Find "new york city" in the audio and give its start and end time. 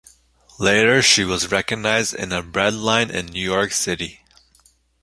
3.27-4.21